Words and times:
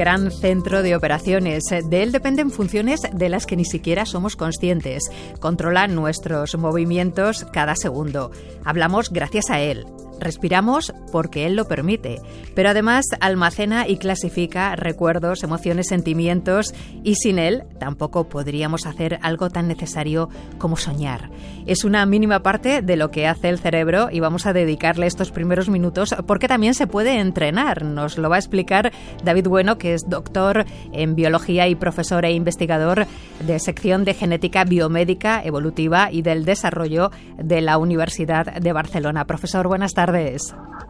Gran 0.00 0.30
centro 0.30 0.82
de 0.82 0.96
operaciones. 0.96 1.64
De 1.68 2.02
él 2.02 2.10
dependen 2.10 2.50
funciones 2.50 3.02
de 3.12 3.28
las 3.28 3.44
que 3.44 3.54
ni 3.54 3.66
siquiera 3.66 4.06
somos 4.06 4.34
conscientes. 4.34 5.02
Controla 5.40 5.88
nuestros 5.88 6.56
movimientos 6.56 7.44
cada 7.52 7.76
segundo. 7.76 8.30
Hablamos 8.64 9.10
gracias 9.10 9.50
a 9.50 9.60
él. 9.60 9.84
Respiramos 10.20 10.92
porque 11.10 11.46
Él 11.46 11.56
lo 11.56 11.66
permite, 11.66 12.20
pero 12.54 12.68
además 12.68 13.06
almacena 13.20 13.88
y 13.88 13.96
clasifica 13.96 14.76
recuerdos, 14.76 15.42
emociones, 15.42 15.88
sentimientos 15.88 16.74
y 17.02 17.14
sin 17.16 17.38
Él 17.38 17.64
tampoco 17.78 18.28
podríamos 18.28 18.86
hacer 18.86 19.18
algo 19.22 19.50
tan 19.50 19.66
necesario 19.66 20.28
como 20.58 20.76
soñar. 20.76 21.30
Es 21.66 21.84
una 21.84 22.04
mínima 22.04 22.42
parte 22.42 22.82
de 22.82 22.96
lo 22.96 23.10
que 23.10 23.26
hace 23.26 23.48
el 23.48 23.58
cerebro 23.58 24.08
y 24.10 24.20
vamos 24.20 24.46
a 24.46 24.52
dedicarle 24.52 25.06
estos 25.06 25.30
primeros 25.30 25.68
minutos 25.68 26.14
porque 26.26 26.48
también 26.48 26.74
se 26.74 26.86
puede 26.86 27.18
entrenar. 27.18 27.84
Nos 27.84 28.18
lo 28.18 28.28
va 28.28 28.36
a 28.36 28.40
explicar 28.40 28.92
David 29.24 29.48
Bueno, 29.48 29.78
que 29.78 29.94
es 29.94 30.08
doctor 30.08 30.64
en 30.92 31.14
biología 31.14 31.66
y 31.68 31.74
profesor 31.74 32.24
e 32.24 32.32
investigador 32.32 33.06
de 33.46 33.58
sección 33.58 34.04
de 34.04 34.14
genética 34.14 34.64
biomédica 34.64 35.42
evolutiva 35.42 36.10
y 36.12 36.22
del 36.22 36.44
desarrollo 36.44 37.10
de 37.38 37.60
la 37.60 37.78
Universidad 37.78 38.54
de 38.54 38.72
Barcelona. 38.72 39.26
Profesor, 39.26 39.66
buenas 39.66 39.94
tardes. 39.94 40.09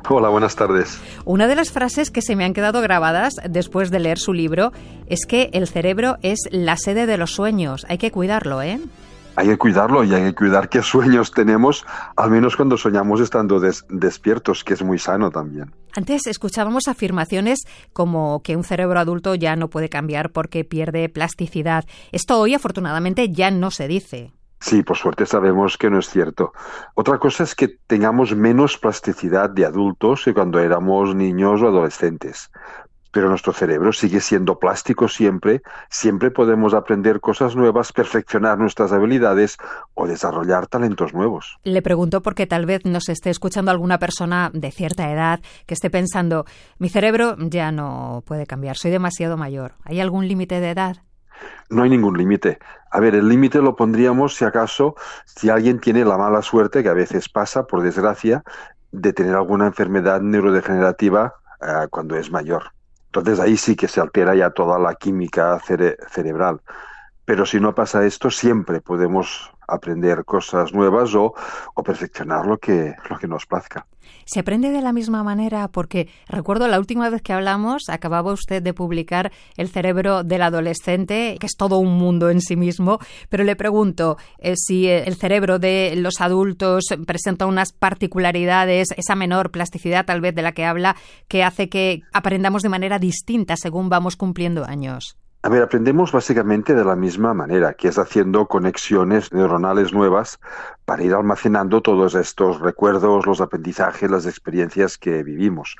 Hola, 0.08 0.28
buenas 0.28 0.56
tardes. 0.56 1.00
Una 1.24 1.46
de 1.46 1.54
las 1.54 1.70
frases 1.70 2.10
que 2.10 2.22
se 2.22 2.36
me 2.36 2.44
han 2.44 2.54
quedado 2.54 2.80
grabadas 2.80 3.34
después 3.48 3.90
de 3.90 4.00
leer 4.00 4.18
su 4.18 4.32
libro 4.32 4.72
es 5.06 5.26
que 5.26 5.50
el 5.52 5.68
cerebro 5.68 6.16
es 6.22 6.40
la 6.50 6.76
sede 6.76 7.06
de 7.06 7.18
los 7.18 7.32
sueños. 7.32 7.86
Hay 7.88 7.98
que 7.98 8.10
cuidarlo, 8.10 8.62
¿eh? 8.62 8.80
Hay 9.36 9.46
que 9.46 9.58
cuidarlo 9.58 10.04
y 10.04 10.12
hay 10.12 10.22
que 10.22 10.34
cuidar 10.34 10.68
qué 10.68 10.82
sueños 10.82 11.30
tenemos, 11.32 11.86
al 12.16 12.30
menos 12.30 12.56
cuando 12.56 12.76
soñamos 12.76 13.20
estando 13.20 13.60
despiertos, 13.60 14.64
que 14.64 14.74
es 14.74 14.82
muy 14.82 14.98
sano 14.98 15.30
también. 15.30 15.72
Antes 15.94 16.26
escuchábamos 16.26 16.88
afirmaciones 16.88 17.60
como 17.92 18.42
que 18.42 18.56
un 18.56 18.64
cerebro 18.64 18.98
adulto 18.98 19.34
ya 19.34 19.56
no 19.56 19.68
puede 19.70 19.88
cambiar 19.88 20.30
porque 20.30 20.64
pierde 20.64 21.08
plasticidad. 21.08 21.84
Esto 22.12 22.38
hoy 22.38 22.54
afortunadamente 22.54 23.30
ya 23.30 23.50
no 23.50 23.70
se 23.70 23.88
dice. 23.88 24.32
Sí, 24.60 24.82
por 24.82 24.98
suerte 24.98 25.24
sabemos 25.24 25.78
que 25.78 25.88
no 25.88 25.98
es 25.98 26.10
cierto. 26.10 26.52
Otra 26.94 27.18
cosa 27.18 27.44
es 27.44 27.54
que 27.54 27.68
tengamos 27.86 28.36
menos 28.36 28.76
plasticidad 28.76 29.48
de 29.48 29.64
adultos 29.64 30.22
que 30.24 30.34
cuando 30.34 30.60
éramos 30.60 31.14
niños 31.14 31.62
o 31.62 31.68
adolescentes. 31.68 32.50
Pero 33.10 33.30
nuestro 33.30 33.52
cerebro 33.54 33.92
sigue 33.92 34.20
siendo 34.20 34.58
plástico 34.58 35.08
siempre, 35.08 35.62
siempre 35.88 36.30
podemos 36.30 36.74
aprender 36.74 37.20
cosas 37.20 37.56
nuevas, 37.56 37.92
perfeccionar 37.92 38.58
nuestras 38.58 38.92
habilidades 38.92 39.56
o 39.94 40.06
desarrollar 40.06 40.66
talentos 40.66 41.14
nuevos. 41.14 41.56
Le 41.64 41.82
pregunto 41.82 42.22
porque 42.22 42.46
tal 42.46 42.66
vez 42.66 42.84
nos 42.84 43.08
esté 43.08 43.30
escuchando 43.30 43.70
alguna 43.70 43.98
persona 43.98 44.50
de 44.52 44.70
cierta 44.70 45.10
edad 45.10 45.40
que 45.66 45.74
esté 45.74 45.90
pensando, 45.90 46.44
mi 46.78 46.90
cerebro 46.90 47.34
ya 47.38 47.72
no 47.72 48.22
puede 48.26 48.46
cambiar, 48.46 48.76
soy 48.76 48.92
demasiado 48.92 49.36
mayor. 49.36 49.72
¿Hay 49.84 50.00
algún 50.00 50.28
límite 50.28 50.60
de 50.60 50.70
edad? 50.70 50.98
No 51.68 51.82
hay 51.82 51.90
ningún 51.90 52.16
límite. 52.16 52.58
A 52.90 53.00
ver, 53.00 53.14
el 53.14 53.28
límite 53.28 53.60
lo 53.62 53.76
pondríamos 53.76 54.34
si 54.34 54.44
acaso, 54.44 54.96
si 55.24 55.48
alguien 55.50 55.78
tiene 55.78 56.04
la 56.04 56.18
mala 56.18 56.42
suerte, 56.42 56.82
que 56.82 56.88
a 56.88 56.94
veces 56.94 57.28
pasa, 57.28 57.66
por 57.66 57.82
desgracia, 57.82 58.42
de 58.92 59.12
tener 59.12 59.36
alguna 59.36 59.66
enfermedad 59.66 60.20
neurodegenerativa 60.20 61.34
eh, 61.60 61.86
cuando 61.90 62.16
es 62.16 62.30
mayor. 62.30 62.72
Entonces 63.06 63.40
ahí 63.40 63.56
sí 63.56 63.76
que 63.76 63.88
se 63.88 64.00
altera 64.00 64.34
ya 64.34 64.50
toda 64.50 64.78
la 64.78 64.94
química 64.94 65.58
cerebral. 65.60 66.60
Pero 67.24 67.46
si 67.46 67.60
no 67.60 67.74
pasa 67.74 68.04
esto, 68.04 68.30
siempre 68.30 68.80
podemos 68.80 69.52
aprender 69.68 70.24
cosas 70.24 70.72
nuevas 70.72 71.14
o, 71.14 71.34
o 71.74 71.82
perfeccionar 71.82 72.46
lo 72.46 72.58
que, 72.58 72.94
lo 73.08 73.18
que 73.18 73.28
nos 73.28 73.46
plazca. 73.46 73.86
¿Se 74.32 74.38
aprende 74.38 74.70
de 74.70 74.80
la 74.80 74.92
misma 74.92 75.24
manera? 75.24 75.66
Porque 75.66 76.08
recuerdo 76.28 76.68
la 76.68 76.78
última 76.78 77.10
vez 77.10 77.20
que 77.20 77.32
hablamos, 77.32 77.88
acababa 77.88 78.32
usted 78.32 78.62
de 78.62 78.72
publicar 78.72 79.32
El 79.56 79.68
cerebro 79.68 80.22
del 80.22 80.42
adolescente, 80.42 81.36
que 81.40 81.46
es 81.46 81.56
todo 81.56 81.78
un 81.78 81.98
mundo 81.98 82.30
en 82.30 82.40
sí 82.40 82.54
mismo, 82.54 83.00
pero 83.28 83.42
le 83.42 83.56
pregunto 83.56 84.18
eh, 84.38 84.54
si 84.54 84.86
el 84.86 85.16
cerebro 85.16 85.58
de 85.58 85.94
los 85.96 86.20
adultos 86.20 86.84
presenta 87.08 87.46
unas 87.46 87.72
particularidades, 87.72 88.94
esa 88.96 89.16
menor 89.16 89.50
plasticidad 89.50 90.06
tal 90.06 90.20
vez 90.20 90.32
de 90.32 90.42
la 90.42 90.52
que 90.52 90.64
habla, 90.64 90.94
que 91.26 91.42
hace 91.42 91.68
que 91.68 92.02
aprendamos 92.12 92.62
de 92.62 92.68
manera 92.68 93.00
distinta 93.00 93.56
según 93.56 93.88
vamos 93.88 94.14
cumpliendo 94.14 94.64
años. 94.64 95.16
A 95.42 95.48
ver, 95.48 95.62
aprendemos 95.62 96.12
básicamente 96.12 96.74
de 96.74 96.84
la 96.84 96.96
misma 96.96 97.32
manera, 97.32 97.72
que 97.72 97.88
es 97.88 97.98
haciendo 97.98 98.46
conexiones 98.46 99.32
neuronales 99.32 99.90
nuevas 99.90 100.38
para 100.84 101.02
ir 101.02 101.14
almacenando 101.14 101.80
todos 101.80 102.14
estos 102.14 102.60
recuerdos, 102.60 103.24
los 103.24 103.40
aprendizajes, 103.40 104.10
las 104.10 104.26
experiencias 104.26 104.98
que 104.98 105.22
vivimos. 105.22 105.76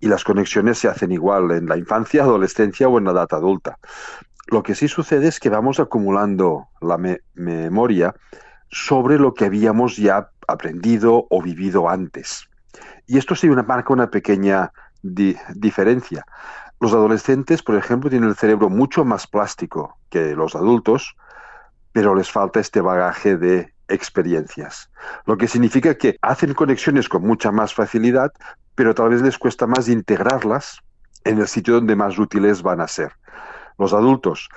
Y 0.00 0.08
las 0.08 0.24
conexiones 0.24 0.78
se 0.78 0.88
hacen 0.88 1.12
igual 1.12 1.52
en 1.52 1.66
la 1.66 1.76
infancia, 1.76 2.22
adolescencia 2.24 2.88
o 2.88 2.98
en 2.98 3.04
la 3.04 3.12
edad 3.12 3.28
adulta. 3.30 3.78
Lo 4.48 4.64
que 4.64 4.74
sí 4.74 4.88
sucede 4.88 5.28
es 5.28 5.38
que 5.38 5.48
vamos 5.48 5.78
acumulando 5.78 6.66
la 6.80 6.98
memoria 7.34 8.16
sobre 8.68 9.20
lo 9.20 9.32
que 9.32 9.44
habíamos 9.44 9.96
ya 9.96 10.30
aprendido 10.48 11.28
o 11.30 11.40
vivido 11.40 11.88
antes. 11.88 12.48
Y 13.06 13.18
esto 13.18 13.36
sí 13.36 13.48
marca 13.48 13.92
una 13.92 14.10
pequeña 14.10 14.72
diferencia. 15.02 16.26
Los 16.84 16.92
adolescentes, 16.92 17.62
por 17.62 17.76
ejemplo, 17.76 18.10
tienen 18.10 18.28
el 18.28 18.36
cerebro 18.36 18.68
mucho 18.68 19.06
más 19.06 19.26
plástico 19.26 19.96
que 20.10 20.36
los 20.36 20.54
adultos, 20.54 21.16
pero 21.92 22.14
les 22.14 22.30
falta 22.30 22.60
este 22.60 22.82
bagaje 22.82 23.38
de 23.38 23.72
experiencias. 23.88 24.90
Lo 25.24 25.38
que 25.38 25.48
significa 25.48 25.94
que 25.94 26.18
hacen 26.20 26.52
conexiones 26.52 27.08
con 27.08 27.22
mucha 27.22 27.50
más 27.50 27.72
facilidad, 27.72 28.34
pero 28.74 28.94
tal 28.94 29.08
vez 29.08 29.22
les 29.22 29.38
cuesta 29.38 29.66
más 29.66 29.88
integrarlas 29.88 30.80
en 31.24 31.38
el 31.38 31.48
sitio 31.48 31.76
donde 31.76 31.96
más 31.96 32.18
útiles 32.18 32.60
van 32.60 32.82
a 32.82 32.86
ser. 32.86 33.12
Los 33.78 33.94
adultos 33.94 34.50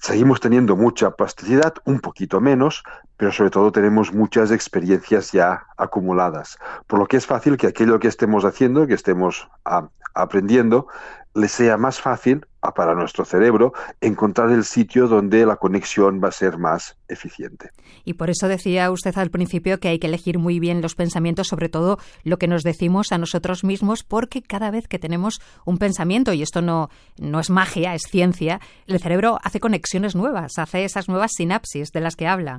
seguimos 0.00 0.38
teniendo 0.38 0.76
mucha 0.76 1.10
plasticidad, 1.10 1.74
un 1.84 1.98
poquito 1.98 2.40
menos, 2.40 2.84
pero 3.16 3.32
sobre 3.32 3.50
todo 3.50 3.72
tenemos 3.72 4.12
muchas 4.12 4.52
experiencias 4.52 5.32
ya 5.32 5.66
acumuladas. 5.76 6.58
Por 6.86 7.00
lo 7.00 7.06
que 7.06 7.16
es 7.16 7.26
fácil 7.26 7.56
que 7.56 7.66
aquello 7.66 7.98
que 7.98 8.06
estemos 8.06 8.44
haciendo, 8.44 8.86
que 8.86 8.94
estemos 8.94 9.48
ah, 9.64 9.88
aprendiendo, 10.14 10.86
le 11.34 11.48
sea 11.48 11.76
más 11.76 12.00
fácil 12.00 12.46
para 12.70 12.94
nuestro 12.94 13.24
cerebro 13.24 13.72
encontrar 14.00 14.50
el 14.50 14.64
sitio 14.64 15.08
donde 15.08 15.44
la 15.44 15.56
conexión 15.56 16.20
va 16.22 16.28
a 16.28 16.32
ser 16.32 16.58
más 16.58 16.96
eficiente. 17.08 17.70
Y 18.04 18.14
por 18.14 18.30
eso 18.30 18.46
decía 18.46 18.90
usted 18.90 19.16
al 19.18 19.30
principio 19.30 19.80
que 19.80 19.88
hay 19.88 19.98
que 19.98 20.06
elegir 20.06 20.38
muy 20.38 20.60
bien 20.60 20.80
los 20.80 20.94
pensamientos, 20.94 21.48
sobre 21.48 21.68
todo 21.68 21.98
lo 22.22 22.38
que 22.38 22.46
nos 22.46 22.62
decimos 22.62 23.10
a 23.10 23.18
nosotros 23.18 23.64
mismos, 23.64 24.04
porque 24.04 24.42
cada 24.42 24.70
vez 24.70 24.86
que 24.86 25.00
tenemos 25.00 25.40
un 25.64 25.78
pensamiento, 25.78 26.32
y 26.32 26.42
esto 26.42 26.62
no, 26.62 26.88
no 27.18 27.40
es 27.40 27.50
magia, 27.50 27.94
es 27.94 28.02
ciencia, 28.08 28.60
el 28.86 29.00
cerebro 29.00 29.38
hace 29.42 29.58
conexiones 29.58 30.14
nuevas, 30.14 30.52
hace 30.58 30.84
esas 30.84 31.08
nuevas 31.08 31.32
sinapsis 31.34 31.90
de 31.90 32.00
las 32.00 32.14
que 32.14 32.28
habla. 32.28 32.58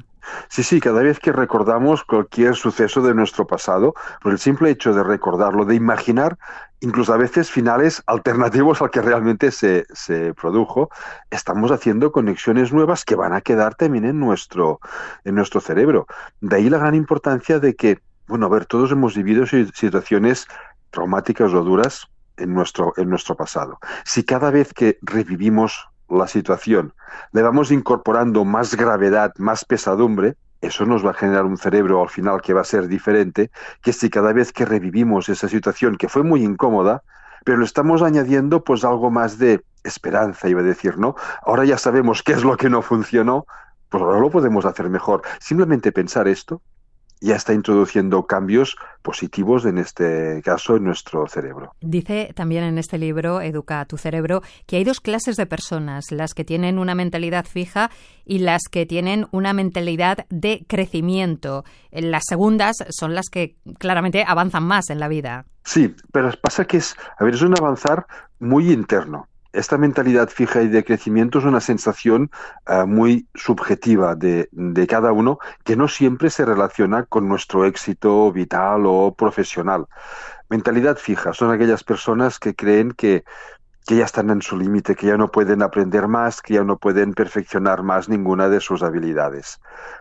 Sí, 0.50 0.64
sí, 0.64 0.80
cada 0.80 1.02
vez 1.02 1.20
que 1.20 1.32
recordamos 1.32 2.04
cualquier 2.04 2.56
suceso 2.56 3.02
de 3.02 3.14
nuestro 3.14 3.48
pasado, 3.48 3.94
por 4.22 4.32
el 4.32 4.40
simple 4.40 4.70
hecho 4.70 4.94
de 4.94 5.04
recordarlo, 5.04 5.66
de 5.66 5.76
imaginar 5.76 6.38
incluso 6.82 7.14
a 7.14 7.18
veces 7.18 7.50
finales 7.50 8.04
alternativos 8.08 8.82
al 8.82 8.92
que 8.92 9.02
realmente 9.02 9.52
se, 9.52 9.86
se 9.94 10.34
produjo, 10.34 10.90
estamos 11.32 11.72
haciendo 11.72 12.12
conexiones 12.12 12.74
nuevas 12.74 13.06
que 13.06 13.16
van 13.16 13.34
a 13.34 13.42
quedar 13.42 13.76
también 13.76 14.04
en 14.04 14.20
nuestro, 14.20 14.80
en 15.24 15.36
nuestro 15.36 15.62
cerebro. 15.62 16.08
De 16.42 16.58
ahí 16.58 16.70
la 16.70 16.80
gran 16.80 16.94
importancia 16.94 17.60
de 17.60 17.76
que, 17.76 18.00
bueno, 18.28 18.48
a 18.48 18.50
ver, 18.50 18.66
todos 18.66 18.92
hemos 18.92 19.16
vivido 19.16 19.46
situaciones 19.46 20.46
traumáticas 20.92 21.54
o 21.54 21.64
duras 21.64 22.08
en 22.38 22.54
nuestro, 22.54 22.94
en 22.98 23.10
nuestro 23.10 23.36
pasado. 23.36 23.80
Si 24.04 24.24
cada 24.24 24.52
vez 24.52 24.74
que 24.74 24.98
revivimos 25.02 25.88
la 26.18 26.28
situación 26.28 26.94
le 27.32 27.42
vamos 27.42 27.72
incorporando 27.72 28.46
más 28.46 28.76
gravedad, 28.76 29.34
más 29.38 29.66
pesadumbre, 29.66 30.36
eso 30.62 30.86
nos 30.86 31.06
va 31.06 31.12
a 31.12 31.16
generar 31.16 31.46
un 31.46 31.58
cerebro 31.58 32.02
al 32.02 32.10
final 32.10 32.42
que 32.42 32.54
va 32.54 32.62
a 32.62 32.66
ser 32.66 32.88
diferente, 32.88 33.52
que 33.82 33.92
si 33.92 34.10
cada 34.10 34.34
vez 34.34 34.54
que 34.54 34.66
revivimos 34.66 35.30
esa 35.30 35.50
situación 35.50 35.98
que 35.98 36.08
fue 36.08 36.24
muy 36.24 36.44
incómoda, 36.44 37.04
pero 37.44 37.58
le 37.58 37.66
estamos 37.66 38.02
añadiendo 38.02 38.64
pues 38.64 38.86
algo 38.86 39.12
más 39.12 39.38
de 39.38 39.64
esperanza, 39.84 40.48
iba 40.48 40.62
a 40.62 40.64
decir, 40.64 40.98
¿no? 40.98 41.16
Ahora 41.46 41.66
ya 41.66 41.78
sabemos 41.78 42.24
qué 42.24 42.32
es 42.32 42.44
lo 42.44 42.56
que 42.56 42.70
no 42.70 42.82
funcionó, 42.82 43.46
pues 43.90 44.02
ahora 44.02 44.20
lo 44.20 44.30
podemos 44.30 44.66
hacer 44.66 44.90
mejor. 44.90 45.22
Simplemente 45.40 45.92
pensar 45.92 46.28
esto 46.28 46.62
ya 47.24 47.36
está 47.36 47.54
introduciendo 47.54 48.28
cambios 48.28 48.76
positivos 49.02 49.66
en 49.66 49.78
este 49.78 50.42
caso 50.44 50.76
en 50.76 50.84
nuestro 50.84 51.28
cerebro. 51.28 51.74
Dice 51.82 52.34
también 52.36 52.64
en 52.66 52.78
este 52.78 52.98
libro, 52.98 53.42
Educa 53.42 53.80
a 53.80 53.86
tu 53.86 53.98
cerebro, 53.98 54.42
que 54.66 54.76
hay 54.76 54.84
dos 54.84 55.00
clases 55.00 55.38
de 55.38 55.46
personas, 55.46 56.12
las 56.12 56.34
que 56.34 56.44
tienen 56.44 56.78
una 56.78 56.96
mentalidad 56.96 57.46
fija 57.46 57.90
y 58.26 58.40
las 58.40 58.64
que 58.70 58.86
tienen 58.86 59.28
una 59.32 59.54
mentalidad 59.54 60.26
de 60.30 60.66
crecimiento. 60.68 61.64
Las 61.92 62.24
segundas 62.28 62.76
son 62.90 63.16
las 63.16 63.30
que 63.30 63.56
claramente 63.80 64.26
avanzan 64.28 64.64
más 64.64 64.90
en 64.90 65.00
la 65.00 65.08
vida. 65.08 65.46
Sí, 65.64 65.96
pero 66.12 66.30
pasa 66.42 66.66
que 66.66 66.78
es, 66.78 66.96
a 67.18 67.24
ver, 67.24 67.36
es 67.36 67.42
un 67.42 67.58
avanzar 67.58 68.06
muy 68.40 68.72
interno 68.72 69.30
esta 69.54 69.78
mentalidad 69.78 70.30
fija 70.30 70.62
y 70.62 70.68
de 70.68 70.84
crecimiento 70.84 71.40
es 71.40 71.46
una 71.46 71.62
sensación 71.62 72.32
eh, 72.68 72.84
muy 72.86 73.28
subjetiva 73.36 74.16
de, 74.16 74.50
de, 74.52 74.88
cada 74.88 75.12
uno 75.12 75.40
que 75.64 75.76
no 75.76 75.88
siempre 75.88 76.30
se 76.30 76.44
relaciona 76.44 77.04
con 77.04 77.30
nuestro 77.30 77.66
éxito 77.66 78.32
vital 78.32 78.84
o 78.86 79.14
profesional. 79.14 79.88
Mentalidad 80.50 80.98
fija 80.98 81.34
son 81.34 81.52
aquellas 81.52 81.84
personas 81.84 82.40
que 82.40 82.56
creen 82.56 82.92
que 82.92 83.24
que 83.86 83.98
ya 83.98 84.06
están 84.06 84.30
en 84.30 84.42
su 84.42 84.58
límite, 84.58 84.96
que 84.96 85.08
ya 85.08 85.18
no 85.18 85.32
pueden 85.32 85.62
aprender 85.62 86.08
más, 86.08 86.42
que 86.42 86.56
ya 86.56 86.64
no 86.64 86.78
pueden 86.78 87.14
perfeccionar 87.14 87.84
más 87.84 88.08
ninguna 88.08 88.50
de 88.50 88.60
sus 88.60 88.82
habilidades. 88.82 89.60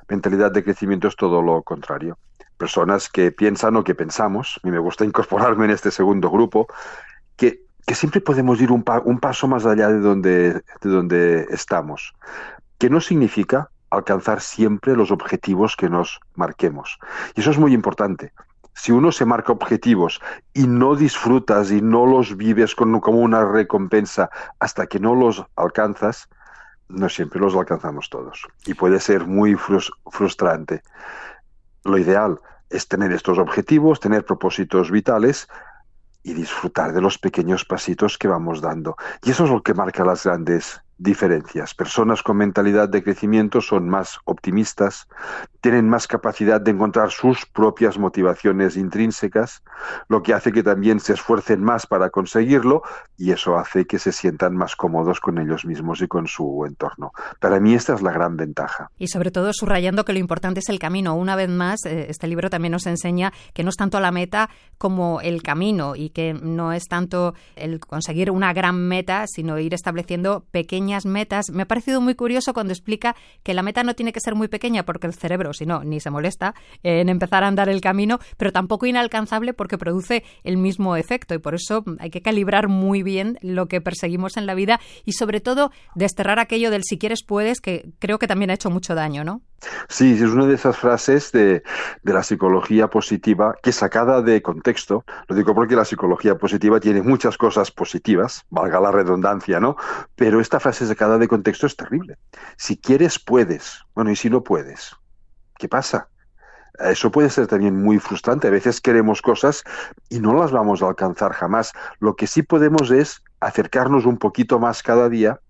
Mentalidad 0.09 0.53
de 0.53 0.63
crecimiento 0.63 1.09
es 1.09 1.17
todo 1.17 1.43
lo 1.43 1.63
contrario. 1.63 2.19
Personas 2.57 3.09
que 3.09 3.33
piensan 3.33 3.77
o 3.77 3.83
que 3.83 3.95
pensamos, 3.95 4.61
y 4.63 4.71
me 4.71 4.79
gusta 4.79 5.05
incorporarme 5.05 5.65
en 5.65 5.73
este 5.73 5.91
segundo 5.91 6.31
grupo, 6.31 6.69
que, 7.37 7.65
que 7.87 7.95
siempre 7.95 8.21
podemos 8.21 8.61
ir 8.61 8.71
un, 8.71 8.85
un, 9.05 9.19
paso 9.19 9.49
más 9.49 9.67
allá 9.67 9.89
de 9.89 10.01
donde, 10.01 10.53
de 10.53 10.91
donde 10.91 11.47
estamos, 11.51 12.15
que 12.79 12.91
no 12.91 13.01
significa 13.01 13.71
alcanzar 13.91 14.41
siempre 14.41 14.97
los 14.97 15.11
objetivos 15.11 15.77
que 15.77 15.91
nos 15.91 16.21
marquemos. 16.35 16.99
Y 17.35 17.41
eso 17.41 17.51
es 17.51 17.59
muy 17.59 17.75
importante 17.75 18.33
si 18.75 18.93
uno 18.93 19.13
se 19.13 19.25
marca 19.25 19.53
objetivos 19.53 20.21
y 20.55 20.67
no 20.67 20.97
disfrutas 20.97 21.71
y 21.71 21.81
no 21.81 22.07
los 22.07 22.37
vives 22.37 22.75
como 22.75 23.19
una 23.19 23.45
recompensa 23.45 24.31
hasta 24.59 24.87
que 24.87 24.99
no 24.99 25.15
los 25.15 25.45
alcanzas, 25.57 26.29
no 26.89 27.09
siempre 27.09 27.41
los 27.41 27.55
alcanzamos 27.55 28.09
todos. 28.11 28.47
Y 28.67 28.75
puede 28.75 29.01
ser 29.01 29.27
muy 29.27 29.57
frustrante. 29.57 30.83
Lo 31.85 31.99
ideal 31.99 32.41
es 32.71 32.89
tener 32.89 33.13
estos 33.13 33.39
objetivos, 33.39 34.01
tener 34.01 34.25
propósitos 34.25 34.91
vitales 34.91 35.49
y 36.23 36.35
disfrutar 36.35 36.93
de 36.93 37.01
los 37.01 37.19
pequeños 37.19 37.65
pasitos 37.65 38.19
que 38.19 38.29
vamos 38.29 38.61
dando. 38.61 38.97
Y 39.23 39.31
eso 39.31 39.45
es 39.45 39.51
lo 39.51 39.63
que 39.63 39.75
marca 39.75 40.05
las 40.05 40.25
grandes 40.25 40.81
diferencias. 40.99 41.75
Personas 41.75 42.23
con 42.23 42.37
mentalidad 42.37 42.89
de 42.89 43.03
crecimiento 43.03 43.61
son 43.61 43.89
más 43.89 44.19
optimistas, 44.25 45.09
tienen 45.61 45.89
más 45.89 46.07
capacidad 46.07 46.61
de 46.61 46.71
encontrar 46.71 47.11
sus 47.11 47.47
propias 47.47 47.99
motivaciones 47.99 48.77
intrínsecas, 48.77 49.63
lo 50.09 50.23
que 50.23 50.35
hace 50.35 50.53
que 50.53 50.63
también 50.63 51.01
se 51.01 51.15
esfuercen 51.15 51.63
más 51.63 51.87
para 51.87 52.11
conseguirlo 52.11 52.83
y 53.17 53.33
eso 53.33 53.59
hace 53.59 53.87
que 53.87 53.99
se 53.99 54.13
sientan 54.13 54.57
más 54.57 54.77
cómodos 54.77 55.21
con 55.21 55.39
ellos 55.39 55.65
mismos 55.65 56.03
y 56.03 56.09
con 56.09 56.27
su 56.27 56.65
entorno. 56.67 57.13
Para 57.41 57.59
mí 57.59 57.75
esta 57.75 57.95
es 57.95 58.03
la 58.03 58.13
gran 58.13 58.37
ventaja. 58.37 58.91
Y 58.99 59.09
sobre 59.09 59.31
todo 59.31 59.53
subrayando 59.53 60.05
que 60.05 60.13
lo 60.13 60.19
importante 60.19 60.61
es 60.61 60.69
el 60.69 60.79
camino. 60.79 61.15
Una 61.15 61.37
vez 61.37 61.49
más, 61.49 61.85
eh, 61.85 62.07
este 62.09 62.27
libro 62.27 62.51
también 62.51 62.73
nos 62.73 62.87
enseña 62.87 63.33
que 63.55 63.65
no 63.65 63.71
es 63.71 63.77
tanto 63.77 63.99
la 64.01 64.13
meta 64.13 64.51
como 64.79 65.21
el 65.21 65.43
camino 65.43 65.97
y 65.97 66.11
que 66.11 66.35
no 66.35 66.73
es 66.73 66.85
tanto 66.85 67.35
el 67.57 67.81
conseguir 67.81 68.31
una 68.31 68.53
gran 68.53 68.77
meta, 68.77 69.25
sino 69.27 69.59
ir 69.59 69.75
estableciendo 69.75 70.45
pequeñas 70.51 70.92
metas. 71.05 71.51
Me 71.51 71.63
ha 71.63 71.67
parecido 71.67 72.01
muy 72.01 72.15
curioso 72.15 72.55
cuando 72.55 72.73
explica 72.73 73.17
que 73.43 73.55
la 73.55 73.63
meta 73.63 73.83
no 73.83 73.95
tiene 73.95 74.13
que 74.13 74.21
ser 74.21 74.35
muy 74.35 74.49
pequeña 74.49 74.85
porque 74.85 75.07
el 75.07 75.15
cerebro, 75.15 75.53
si 75.53 75.67
no, 75.67 75.85
ni 75.85 76.01
se 76.01 76.11
molesta 76.11 76.55
en 76.83 77.09
empezar 77.09 77.45
a 77.45 77.49
andar 77.49 77.69
el 77.69 77.81
camino, 77.81 78.19
pero 78.37 78.53
tampoco 78.53 78.87
inalcanzable 78.87 79.55
porque 79.55 79.79
produce 79.79 80.25
el 80.45 80.57
mismo 80.57 80.97
efecto 80.97 81.35
y 81.35 81.39
por 81.39 81.55
eso 81.55 81.85
hay 81.99 82.11
que 82.11 82.23
calibrar 82.23 82.69
muy 82.69 83.03
bien 83.03 83.39
lo 83.43 83.67
que 83.67 83.81
perseguimos 83.81 84.37
en 84.37 84.47
la 84.47 84.55
vida 84.55 84.81
y 85.05 85.13
sobre 85.13 85.41
todo 85.41 85.71
desterrar 85.95 86.39
aquello 86.39 86.71
del 86.71 86.85
si 86.85 86.99
quieres 86.99 87.23
puedes, 87.23 87.61
que 87.61 87.91
creo 87.99 88.19
que 88.19 88.27
también 88.27 88.51
ha 88.51 88.55
hecho 88.55 88.71
mucho 88.71 88.95
daño, 88.95 89.25
¿no? 89.25 89.43
Sí, 89.89 90.15
es 90.15 90.23
una 90.23 90.47
de 90.47 90.55
esas 90.55 90.77
frases 90.77 91.33
de, 91.33 91.63
de, 92.03 92.13
la 92.13 92.23
psicología 92.23 92.89
positiva 92.89 93.55
que 93.63 93.73
sacada 93.73 94.23
de 94.23 94.43
contexto, 94.43 95.05
lo 95.29 95.37
digo 95.37 95.55
porque 95.55 95.77
la 95.77 95.85
psicología 95.85 96.37
positiva 96.37 96.81
tiene 96.81 97.03
muchas 97.03 97.39
cosas 97.39 97.71
positivas, 97.71 98.45
valga 98.51 98.81
la 98.81 98.91
redundancia, 98.91 99.61
¿no? 99.61 99.77
Pero 100.17 100.41
esta 100.41 100.61
frase 100.61 100.87
sacada 100.87 101.19
de 101.19 101.29
contexto 101.29 101.67
es 101.67 101.77
terrible. 101.77 102.17
Si 102.57 102.77
quieres, 102.77 103.19
puedes. 103.19 103.81
Bueno, 103.95 104.11
¿y 104.11 104.17
si 104.17 104.31
no 104.31 104.43
puedes? 104.43 104.97
¿Qué 105.59 105.69
pasa? 105.69 106.09
Eso 106.79 107.11
puede 107.11 107.31
ser 107.31 107.47
también 107.47 107.81
muy 107.81 107.99
frustrante. 107.99 108.49
A 108.49 108.51
veces 108.51 108.81
queremos 108.81 109.23
cosas 109.23 109.63
y 110.09 110.21
no 110.21 110.35
las 110.35 110.51
vamos 110.51 110.83
a 110.83 110.89
alcanzar 110.89 111.33
jamás. 111.33 111.73
Lo 112.01 112.17
que 112.17 112.27
sí 112.27 112.43
podemos 112.43 112.91
es 112.91 113.23
acercarnos 113.41 114.07
un 114.07 114.19
poquito 114.19 114.59
más 114.59 114.83
cada 114.83 115.09
día 115.09 115.41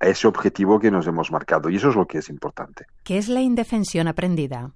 a 0.00 0.06
ese 0.06 0.26
objetivo 0.26 0.80
que 0.80 0.90
nos 0.90 1.06
hemos 1.06 1.30
marcado. 1.30 1.70
Y 1.70 1.76
eso 1.76 1.90
es 1.90 1.96
lo 1.96 2.06
que 2.06 2.18
es 2.18 2.28
importante. 2.28 2.86
¿Qué 3.04 3.18
es 3.18 3.28
la 3.28 3.40
indefensión 3.40 4.08
aprendida? 4.08 4.72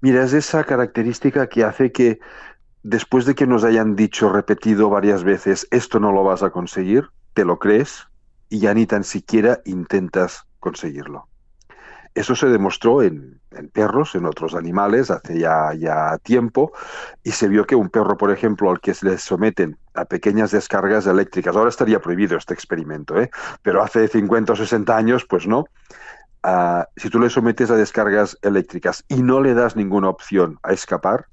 Mira, 0.00 0.22
es 0.22 0.32
esa 0.32 0.64
característica 0.64 1.48
que 1.48 1.64
hace 1.64 1.90
que 1.90 2.20
después 2.82 3.24
de 3.24 3.34
que 3.34 3.46
nos 3.46 3.64
hayan 3.64 3.96
dicho, 3.96 4.30
repetido 4.30 4.88
varias 4.88 5.24
veces, 5.24 5.66
esto 5.70 5.98
no 6.00 6.12
lo 6.12 6.24
vas 6.24 6.42
a 6.42 6.50
conseguir, 6.50 7.08
te 7.34 7.44
lo 7.44 7.58
crees 7.58 8.06
y 8.48 8.60
ya 8.60 8.74
ni 8.74 8.86
tan 8.86 9.04
siquiera 9.04 9.60
intentas 9.64 10.44
conseguirlo. 10.60 11.28
Eso 12.14 12.34
se 12.34 12.48
demostró 12.48 13.02
en, 13.02 13.40
perros, 13.72 14.14
en 14.14 14.24
otros 14.24 14.54
animales, 14.54 15.10
hace 15.10 15.38
ya, 15.38 15.72
ya, 15.74 16.18
tiempo, 16.18 16.72
y 17.22 17.30
se 17.32 17.48
vio 17.48 17.64
que 17.66 17.76
un 17.76 17.90
perro, 17.90 18.16
por 18.16 18.30
ejemplo, 18.30 18.70
al 18.70 18.80
que 18.80 18.94
se 18.94 19.06
le 19.06 19.18
someten 19.18 19.78
a 19.98 20.04
pequeñas 20.04 20.50
descargas 20.50 21.06
eléctricas, 21.06 21.56
ahora 21.56 21.70
estaría 21.70 22.00
prohibido 22.00 22.36
este 22.36 22.54
experimento, 22.54 23.20
¿eh? 23.20 23.30
pero 23.62 23.82
hace 23.82 24.08
50 24.08 24.52
o 24.52 24.56
60 24.56 24.96
años, 24.96 25.24
pues 25.24 25.46
no, 25.46 25.64
ah, 26.42 26.86
si 26.96 27.10
tú 27.10 27.18
le 27.18 27.30
sometes 27.30 27.70
a 27.70 27.76
descargas 27.76 28.38
eléctricas 28.42 29.04
y 29.08 29.22
no 29.22 29.40
le 29.40 29.54
das 29.54 29.76
ninguna 29.76 30.08
opción 30.08 30.58
a 30.62 30.72
escapar, 30.72 31.26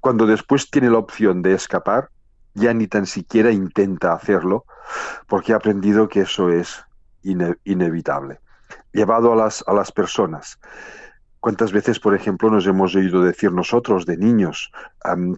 cuando 0.00 0.26
después 0.26 0.70
tiene 0.70 0.90
la 0.90 0.98
opción 0.98 1.42
de 1.42 1.54
escapar, 1.54 2.10
ya 2.54 2.74
ni 2.74 2.86
tan 2.86 3.06
siquiera 3.06 3.50
intenta 3.50 4.12
hacerlo, 4.12 4.64
porque 5.26 5.52
ha 5.52 5.56
aprendido 5.56 6.08
que 6.08 6.22
eso 6.22 6.50
es 6.50 6.84
inevitable. 7.22 8.40
Llevado 8.92 9.32
a 9.32 9.36
las, 9.36 9.64
a 9.66 9.72
las 9.72 9.92
personas. 9.92 10.58
¿Cuántas 11.40 11.72
veces, 11.72 11.98
por 11.98 12.14
ejemplo, 12.14 12.50
nos 12.50 12.66
hemos 12.66 12.94
oído 12.94 13.22
decir 13.22 13.50
nosotros 13.50 14.04
de 14.04 14.18
niños, 14.18 14.70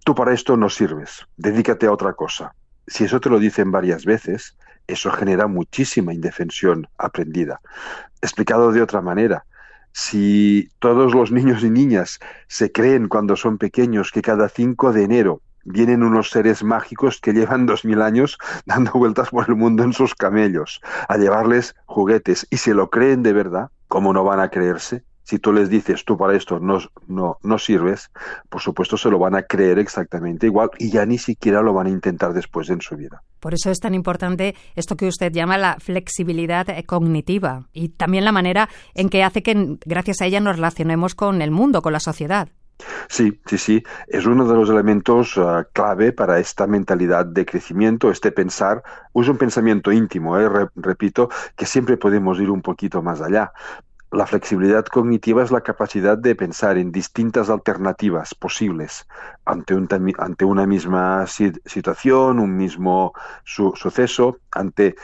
tú 0.05 0.17
para 0.17 0.35
esto 0.35 0.57
no 0.57 0.69
sirves, 0.69 1.27
dedícate 1.37 1.87
a 1.87 1.93
otra 1.93 2.15
cosa? 2.15 2.55
Si 2.89 3.05
eso 3.05 3.21
te 3.21 3.31
lo 3.31 3.39
dicen 3.39 3.71
varias 3.71 4.05
veces, 4.05 4.57
eso 4.89 5.13
genera 5.13 5.47
muchísima 5.47 6.13
indefensión 6.13 6.89
aprendida. 6.99 7.61
Explicado 8.21 8.73
de 8.73 8.83
otra 8.83 9.01
manera, 9.01 9.45
si 9.93 10.71
todos 10.81 11.15
los 11.15 11.31
niños 11.31 11.63
y 11.63 11.71
niñas 11.71 12.19
se 12.49 12.73
creen 12.73 13.07
cuando 13.07 13.37
son 13.37 13.59
pequeños 13.59 14.11
que 14.11 14.23
cada 14.23 14.49
5 14.49 14.93
de 14.93 15.05
enero 15.05 15.41
vienen 15.65 16.03
unos 16.03 16.31
seres 16.31 16.65
mágicos 16.65 17.21
que 17.21 17.33
llevan 17.33 17.67
dos 17.67 17.85
mil 17.85 18.03
años 18.03 18.39
dando 18.67 18.91
vueltas 18.95 19.31
por 19.31 19.49
el 19.49 19.55
mundo 19.55 19.85
en 19.85 19.93
sus 19.93 20.17
camellos, 20.17 20.81
a 21.09 21.17
llevarles 21.17 21.77
juguetes, 21.87 22.45
y 22.51 22.57
se 22.57 22.75
lo 22.75 22.91
creen 22.91 23.23
de 23.23 23.33
verdad, 23.33 23.71
¿cómo 23.87 24.13
no 24.13 24.25
van 24.25 24.41
a 24.41 24.49
creerse? 24.49 25.05
Si 25.25 25.39
tú 25.39 25.53
les 25.53 25.71
dices, 25.71 26.05
tú 26.05 26.17
para 26.17 26.37
esto 26.37 26.59
no, 26.59 26.79
no, 27.07 27.39
no 27.43 27.59
sirves, 27.59 28.11
por 28.49 28.61
supuesto 28.61 28.97
se 28.97 29.11
lo 29.11 29.19
van 29.19 29.35
a 29.35 29.43
creer 29.43 29.79
exactamente 29.79 30.47
igual 30.47 30.71
y 30.79 30.91
ya 30.91 31.07
ni 31.07 31.19
siquiera 31.19 31.63
lo 31.63 31.73
van 31.73 31.87
a 31.87 31.91
intentar 31.91 32.33
después 32.33 32.71
en 32.71 32.81
su 32.81 32.97
vida. 32.97 33.23
Por 33.41 33.55
eso 33.55 33.71
es 33.71 33.81
tan 33.81 33.95
importante 33.95 34.55
esto 34.77 34.97
que 34.97 35.09
usted 35.09 35.33
llama 35.33 35.59
la 35.59 35.77
flexibilidad 35.81 36.67
cognitiva 36.87 37.69
y 37.73 37.89
también 37.89 38.25
la 38.25 38.33
manera 38.33 38.69
en 38.95 39.09
que 39.09 39.25
hace 39.25 39.43
que 39.43 39.79
gracias 39.85 40.21
a 40.21 40.27
ella 40.27 40.41
nos 40.41 40.57
relacionemos 40.57 41.15
con 41.15 41.43
el 41.43 41.51
mundo, 41.51 41.83
con 41.83 41.93
la 41.93 42.01
sociedad. 42.01 42.49
Sí, 43.09 43.41
sí, 43.47 43.59
sí. 43.59 43.83
Es 44.07 44.27
uno 44.27 44.47
de 44.47 44.55
los 44.55 44.71
elementos 44.71 45.37
uh, 45.37 45.65
clave 45.73 46.13
para 46.13 46.39
esta 46.39 46.67
mentalidad 46.67 47.27
de 47.27 47.45
crecimiento, 47.45 48.11
este 48.11 48.33
pensar. 48.33 48.83
Es 49.15 49.29
un 49.29 49.39
pensamiento 49.39 49.93
íntimo, 49.93 50.39
eh, 50.39 50.69
repito, 50.77 51.29
que 51.57 51.67
siempre 51.67 51.97
podemos 51.97 52.41
ir 52.41 52.51
un 52.51 52.63
poquito 52.63 53.03
más 53.03 53.21
allá. 53.21 53.53
La 54.13 54.27
flexibilidad 54.27 54.85
cognitiva 54.85 55.43
es 55.43 55.51
la 55.51 55.63
capacidad 55.63 56.19
de 56.19 56.35
pensar 56.35 56.77
en 56.77 56.93
distintas 56.93 57.49
alternativas 57.49 58.35
posibles 58.35 59.09
ante, 59.47 59.75
un, 59.75 59.89
ante 60.19 60.45
una 60.45 60.67
misma 60.67 61.25
situación, 61.27 62.39
un 62.39 62.55
mismo 62.55 63.15
su 63.45 63.73
suceso, 63.75 64.37
ante, 64.51 64.97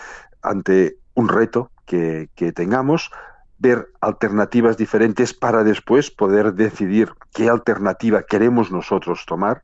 ante 0.42 0.98
un 1.14 1.30
reto 1.30 1.70
que, 1.86 2.28
que 2.34 2.52
tengamos, 2.52 3.10
ver 3.56 3.88
alternativas 4.02 4.76
diferentes 4.76 5.32
para 5.32 5.64
después 5.64 6.10
poder 6.10 6.52
decidir 6.52 7.14
qué 7.32 7.48
alternativa 7.48 8.24
queremos 8.24 8.70
nosotros 8.70 9.24
tomar, 9.26 9.62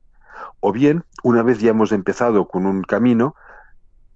o 0.61 0.73
bien, 0.73 1.05
una 1.23 1.43
vez 1.43 1.61
ya 1.61 1.69
hemos 1.69 1.93
empezado 1.93 2.49
con 2.49 2.65
un 2.65 2.83
camino, 2.83 3.37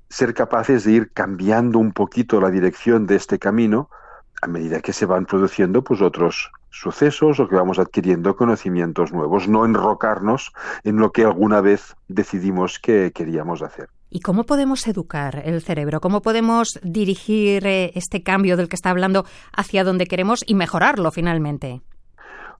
ser 0.08 0.32
capaces 0.32 0.84
de 0.84 0.92
ir 0.92 1.12
cambiando 1.12 1.78
un 1.78 1.92
poquito 1.92 2.40
la 2.40 2.50
dirección 2.50 3.06
de 3.06 3.16
este 3.16 3.38
camino 3.38 3.90
a 4.40 4.46
medida 4.46 4.80
que 4.80 4.92
se 4.92 5.06
van 5.06 5.26
produciendo 5.26 5.82
pues 5.82 6.00
otros 6.00 6.50
sucesos 6.70 7.40
o 7.40 7.48
que 7.48 7.56
vamos 7.56 7.78
adquiriendo 7.78 8.36
conocimientos 8.36 9.12
nuevos, 9.12 9.48
no 9.48 9.64
enrocarnos 9.64 10.52
en 10.84 10.96
lo 10.96 11.10
que 11.12 11.24
alguna 11.24 11.60
vez 11.60 11.96
decidimos 12.08 12.78
que 12.78 13.12
queríamos 13.12 13.62
hacer. 13.62 13.88
¿Y 14.10 14.20
cómo 14.20 14.44
podemos 14.44 14.86
educar 14.86 15.42
el 15.44 15.60
cerebro? 15.60 16.00
¿Cómo 16.00 16.22
podemos 16.22 16.78
dirigir 16.82 17.66
eh, 17.66 17.92
este 17.94 18.22
cambio 18.22 18.56
del 18.56 18.68
que 18.68 18.76
está 18.76 18.90
hablando 18.90 19.26
hacia 19.52 19.84
donde 19.84 20.06
queremos 20.06 20.40
y 20.46 20.54
mejorarlo 20.54 21.10
finalmente? 21.10 21.82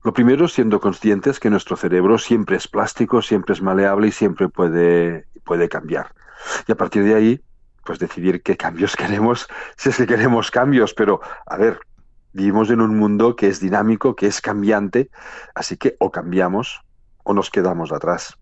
Lo 0.05 0.13
primero, 0.13 0.47
siendo 0.47 0.81
conscientes 0.81 1.41
que 1.41 1.51
nuestro 1.51 1.77
cerebro 1.77 2.19
siempre 2.19 2.57
es 2.57 2.69
plástico, 2.69 3.23
siempre 3.23 3.55
es 3.55 3.63
maleable 3.63 4.09
y 4.09 4.13
siempre 4.13 4.49
puede, 4.49 5.27
puede 5.45 5.69
cambiar. 5.69 6.13
Y 6.67 6.73
a 6.73 6.77
partir 6.77 7.03
de 7.03 7.15
ahí, 7.15 7.41
pues 7.89 7.99
decidir 7.99 8.43
qué 8.43 8.55
cambios 8.55 8.95
queremos, 9.03 9.49
si 9.79 9.89
es 9.89 9.97
que 9.97 10.07
queremos 10.07 10.51
cambios, 10.51 10.93
pero 10.93 11.23
a 11.47 11.57
ver, 11.57 11.81
vivimos 12.35 12.69
en 12.69 12.83
un 12.83 12.99
mundo 12.99 13.35
que 13.35 13.49
es 13.49 13.61
dinámico, 13.61 14.15
que 14.15 14.27
es 14.27 14.43
cambiante, 14.43 15.11
así 15.55 15.79
que 15.79 15.97
o 15.99 16.11
cambiamos 16.11 16.83
o 17.25 17.33
nos 17.33 17.51
quedamos 17.51 17.91
atrás. 17.91 18.37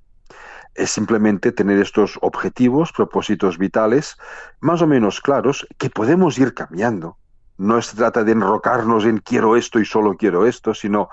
es 0.74 0.90
simplemente 0.90 1.52
tener 1.52 1.78
estos 1.78 2.18
objetivos, 2.22 2.92
propósitos 2.92 3.56
vitales, 3.56 4.16
más 4.60 4.82
o 4.82 4.86
menos 4.88 5.20
claros, 5.20 5.64
que 5.78 5.90
podemos 5.90 6.38
ir 6.38 6.52
cambiando. 6.52 7.16
No 7.56 7.80
se 7.80 7.96
trata 7.96 8.24
de 8.24 8.32
enrocarnos 8.32 9.04
en 9.04 9.18
quiero 9.18 9.56
esto 9.56 9.78
y 9.78 9.86
solo 9.86 10.16
quiero 10.16 10.44
esto, 10.44 10.74
sino 10.74 11.08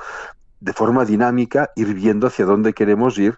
de 0.60 0.74
forma 0.74 1.06
dinámica 1.06 1.70
ir 1.76 1.94
viendo 1.94 2.26
hacia 2.28 2.46
dónde 2.46 2.74
queremos 2.74 3.20
ir 3.20 3.38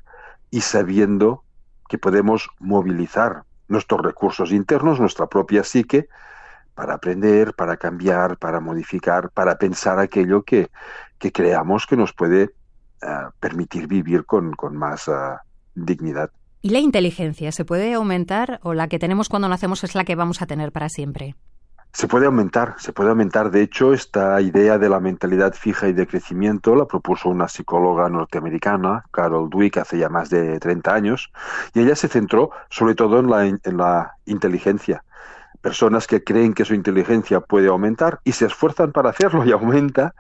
y 0.52 0.62
sabiendo 0.62 1.44
que 1.90 1.98
podemos 1.98 2.48
movilizar 2.60 3.44
nuestros 3.68 4.02
recursos 4.02 4.52
internos, 4.52 5.00
nuestra 5.00 5.28
propia 5.28 5.64
psique, 5.64 6.08
para 6.76 6.96
aprender, 6.96 7.54
para 7.54 7.78
cambiar, 7.78 8.38
para 8.38 8.60
modificar, 8.60 9.30
para 9.30 9.58
pensar 9.58 9.98
aquello 10.00 10.44
que, 10.44 10.70
que 11.18 11.32
creamos 11.32 11.88
que 11.88 11.96
nos 11.96 12.14
puede 12.14 12.44
eh, 12.44 13.08
permitir 13.40 13.88
vivir 13.88 14.26
con, 14.26 14.52
con 14.54 14.76
más 14.76 15.08
uh, 15.08 15.38
dignidad. 15.74 16.32
¿Y 16.62 16.70
la 16.70 16.80
inteligencia 16.80 17.52
se 17.52 17.64
puede 17.64 17.94
aumentar 17.94 18.60
o 18.64 18.74
la 18.74 18.88
que 18.88 19.00
tenemos 19.00 19.30
cuando 19.30 19.48
nacemos 19.48 19.84
es 19.84 19.96
la 19.96 20.04
que 20.04 20.16
vamos 20.16 20.42
a 20.42 20.48
tener 20.48 20.72
para 20.72 20.90
siempre? 20.90 21.36
Se 21.96 22.10
puede 22.10 22.26
aumentar, 22.26 22.76
se 22.78 22.92
puede 22.92 23.12
aumentar. 23.12 23.52
De 23.52 23.62
hecho, 23.62 23.94
esta 23.94 24.42
idea 24.42 24.78
de 24.78 24.90
la 24.90 25.00
mentalidad 25.00 25.54
fija 25.54 25.88
y 25.88 25.94
de 25.94 26.06
crecimiento 26.06 26.76
la 26.76 26.88
propuso 26.88 27.30
una 27.30 27.48
psicóloga 27.48 28.10
norteamericana, 28.10 29.06
Carol 29.12 29.50
Dweck, 29.50 29.78
hace 29.78 29.98
ya 29.98 30.10
más 30.10 30.30
de 30.30 30.60
30 30.60 30.94
años, 30.94 31.32
y 31.74 31.80
ella 31.80 31.96
se 31.96 32.10
centró 32.10 32.52
sobre 32.70 32.96
todo 32.96 33.20
en 33.22 33.30
la, 33.30 33.46
en 33.46 33.78
la 33.78 34.18
inteligencia. 34.26 35.06
Personas 35.62 36.06
que 36.06 36.22
creen 36.22 36.54
que 36.54 36.66
su 36.66 36.74
inteligencia 36.74 37.40
puede 37.40 37.70
aumentar 37.70 38.20
y 38.26 38.34
se 38.34 38.48
esfuerzan 38.48 38.92
para 38.92 39.12
hacerlo 39.12 39.46
y 39.46 39.54
aumenta, 39.54 40.16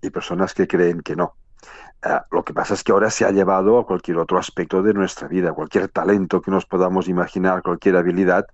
y 0.00 0.10
personas 0.10 0.54
que 0.54 0.68
creen 0.68 1.00
que 1.00 1.16
no. 1.16 1.34
Eh, 2.04 2.20
lo 2.30 2.44
que 2.44 2.54
pasa 2.54 2.74
es 2.74 2.84
que 2.84 2.92
ahora 2.92 3.10
se 3.10 3.24
ha 3.24 3.32
llevado 3.32 3.80
a 3.80 3.84
cualquier 3.84 4.18
otro 4.18 4.38
aspecto 4.38 4.80
de 4.80 4.94
nuestra 4.94 5.26
vida, 5.26 5.52
cualquier 5.52 5.88
talento 5.88 6.40
que 6.40 6.52
nos 6.52 6.66
podamos 6.66 7.08
imaginar, 7.08 7.62
cualquier 7.62 7.96
habilidad, 7.96 8.46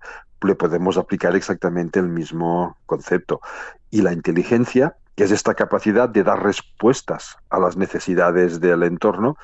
le 0.47 0.55
podemos 0.55 0.97
aplicar 0.97 1.35
exactamente 1.35 1.99
el 1.99 2.07
mismo 2.07 2.77
concepto. 2.85 3.41
Y 3.89 4.01
la 4.01 4.13
inteligencia, 4.13 4.95
que 5.15 5.23
es 5.23 5.31
esta 5.31 5.53
capacidad 5.53 6.09
de 6.09 6.23
dar 6.23 6.43
respuestas 6.43 7.37
a 7.49 7.59
las 7.59 7.77
necesidades 7.77 8.59
del 8.59 8.83
entorno, 8.83 9.37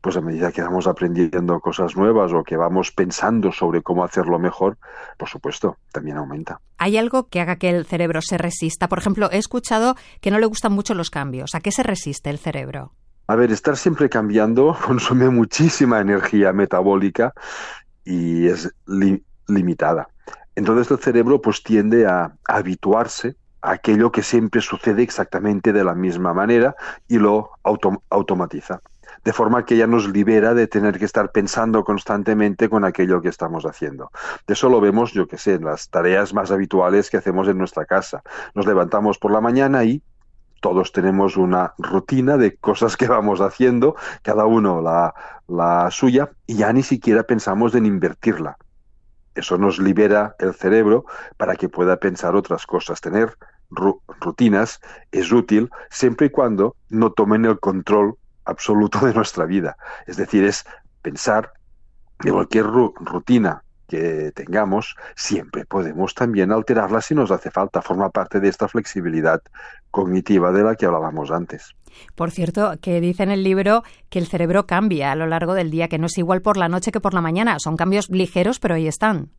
pues 0.00 0.16
a 0.16 0.20
medida 0.20 0.52
que 0.52 0.62
vamos 0.62 0.86
aprendiendo 0.86 1.58
cosas 1.60 1.96
nuevas 1.96 2.32
o 2.32 2.44
que 2.44 2.56
vamos 2.56 2.92
pensando 2.92 3.52
sobre 3.52 3.82
cómo 3.82 4.04
hacerlo 4.04 4.38
mejor, 4.38 4.78
por 5.16 5.28
supuesto, 5.28 5.76
también 5.92 6.16
aumenta. 6.16 6.60
¿Hay 6.78 6.96
algo 6.96 7.28
que 7.28 7.40
haga 7.40 7.56
que 7.56 7.70
el 7.70 7.84
cerebro 7.84 8.20
se 8.22 8.38
resista? 8.38 8.88
Por 8.88 8.98
ejemplo, 8.98 9.28
he 9.32 9.38
escuchado 9.38 9.96
que 10.20 10.30
no 10.30 10.38
le 10.38 10.46
gustan 10.46 10.72
mucho 10.72 10.94
los 10.94 11.10
cambios. 11.10 11.54
¿A 11.54 11.60
qué 11.60 11.72
se 11.72 11.82
resiste 11.82 12.30
el 12.30 12.38
cerebro? 12.38 12.92
A 13.26 13.34
ver, 13.34 13.50
estar 13.50 13.76
siempre 13.76 14.08
cambiando 14.08 14.76
consume 14.86 15.28
muchísima 15.30 16.00
energía 16.00 16.52
metabólica 16.52 17.32
y 18.04 18.46
es 18.46 18.72
limitada. 19.46 20.08
Entonces 20.58 20.90
el 20.90 20.98
cerebro 20.98 21.40
pues 21.40 21.62
tiende 21.62 22.04
a, 22.08 22.32
habituarse 22.48 23.36
a 23.62 23.70
aquello 23.70 24.10
que 24.10 24.24
siempre 24.24 24.60
sucede 24.60 25.04
exactamente 25.04 25.72
de 25.72 25.84
la 25.84 25.94
misma 25.94 26.34
manera 26.34 26.74
y 27.06 27.18
lo 27.18 27.50
automatiza. 28.10 28.80
De 29.22 29.32
forma 29.32 29.64
que 29.64 29.76
ya 29.76 29.86
nos 29.86 30.08
libera 30.08 30.54
de 30.54 30.66
tener 30.66 30.98
que 30.98 31.04
estar 31.04 31.30
pensando 31.30 31.84
constantemente 31.84 32.68
con 32.68 32.84
aquello 32.84 33.22
que 33.22 33.28
estamos 33.28 33.66
haciendo. 33.66 34.10
De 34.48 34.54
eso 34.54 34.68
lo 34.68 34.80
vemos, 34.80 35.12
yo 35.12 35.28
que 35.28 35.38
sé, 35.38 35.54
en 35.54 35.64
las 35.64 35.90
tareas 35.90 36.34
más 36.34 36.50
habituales 36.50 37.08
que 37.08 37.18
hacemos 37.18 37.46
en 37.46 37.56
nuestra 37.56 37.84
casa. 37.84 38.24
Nos 38.56 38.66
levantamos 38.66 39.16
por 39.16 39.30
la 39.30 39.40
mañana 39.40 39.84
y 39.84 40.02
todos 40.60 40.90
tenemos 40.90 41.36
una 41.36 41.74
rutina 41.78 42.36
de 42.36 42.56
cosas 42.56 42.96
que 42.96 43.06
vamos 43.06 43.40
haciendo, 43.40 43.94
cada 44.22 44.44
uno 44.44 44.82
la 44.82 45.88
suya, 45.92 46.30
y 46.48 46.56
ya 46.56 46.72
ni 46.72 46.82
siquiera 46.82 47.22
pensamos 47.22 47.76
en 47.76 47.86
invertirla 47.86 48.58
eso 49.38 49.58
nos 49.58 49.78
libera 49.78 50.34
el 50.38 50.54
cerebro 50.54 51.04
para 51.36 51.56
que 51.56 51.68
pueda 51.68 51.96
pensar 51.98 52.34
otras 52.36 52.66
cosas. 52.66 53.00
Tener 53.00 53.36
rutinas 53.70 54.80
es 55.12 55.30
útil 55.30 55.70
siempre 55.90 56.26
y 56.26 56.30
cuando 56.30 56.76
no 56.88 57.12
tomen 57.12 57.44
el 57.44 57.60
control 57.60 58.16
absoluto 58.44 59.04
de 59.06 59.14
nuestra 59.14 59.44
vida. 59.44 59.76
Es 60.06 60.16
decir, 60.16 60.44
es 60.44 60.64
pensar 61.02 61.52
que 62.18 62.32
cualquier 62.32 62.66
rutina 62.66 63.62
que 63.88 64.32
tengamos, 64.32 64.96
siempre 65.16 65.64
podemos 65.64 66.14
también 66.14 66.52
alterarla 66.52 67.00
si 67.00 67.14
nos 67.14 67.30
hace 67.30 67.50
falta. 67.50 67.82
Forma 67.82 68.10
parte 68.10 68.38
de 68.38 68.48
esta 68.48 68.68
flexibilidad 68.68 69.42
cognitiva 69.90 70.52
de 70.52 70.62
la 70.62 70.76
que 70.76 70.86
hablábamos 70.86 71.30
antes. 71.30 71.74
Por 72.14 72.30
cierto, 72.30 72.74
que 72.80 73.00
dice 73.00 73.22
en 73.22 73.30
el 73.30 73.42
libro 73.42 73.82
que 74.10 74.18
el 74.18 74.26
cerebro 74.26 74.66
cambia 74.66 75.12
a 75.12 75.16
lo 75.16 75.26
largo 75.26 75.54
del 75.54 75.70
día, 75.70 75.88
que 75.88 75.98
no 75.98 76.06
es 76.06 76.18
igual 76.18 76.42
por 76.42 76.56
la 76.56 76.68
noche 76.68 76.92
que 76.92 77.00
por 77.00 77.14
la 77.14 77.20
mañana. 77.20 77.56
Son 77.58 77.76
cambios 77.76 78.10
ligeros, 78.10 78.60
pero 78.60 78.74
ahí 78.74 78.86
están. 78.86 79.30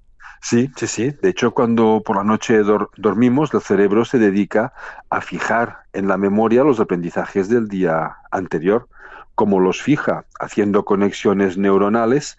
Sí, 0.41 0.71
sí, 0.75 0.87
sí. 0.87 1.11
De 1.21 1.29
hecho, 1.29 1.51
cuando 1.51 2.01
por 2.03 2.15
la 2.15 2.23
noche 2.23 2.61
dormimos, 2.97 3.53
el 3.53 3.61
cerebro 3.61 4.05
se 4.05 4.19
dedica 4.19 4.73
a 5.09 5.21
fijar 5.21 5.83
en 5.93 6.07
la 6.07 6.17
memoria 6.17 6.63
los 6.63 6.79
aprendizajes 6.79 7.49
del 7.49 7.67
día 7.67 8.17
anterior. 8.31 8.87
Como 9.35 9.59
los 9.59 9.81
fija 9.81 10.25
haciendo 10.39 10.83
conexiones 10.85 11.57
neuronales, 11.57 12.37